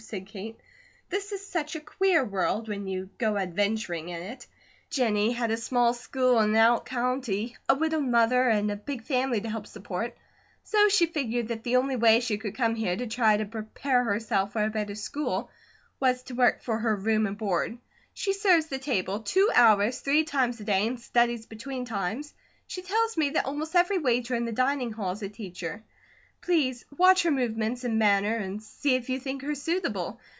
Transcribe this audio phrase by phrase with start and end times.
[0.03, 0.59] said Kate.
[1.11, 4.47] "This is such a queer world, when you go adventuring in it.
[4.89, 9.03] Jennie had a small school in an out county, a widowed mother and a big
[9.03, 10.17] family to help support;
[10.63, 14.03] so she figured that the only way she could come here to try to prepare
[14.03, 15.51] herself for a better school
[15.99, 17.77] was to work for her room and board.
[18.13, 22.33] She serves the table two hours, three times a day, and studies between times.
[22.65, 25.83] She tells me that almost every waiter in the dining hall is a teacher.
[26.41, 30.19] Please watch her movements and manner and see if you think her suitable.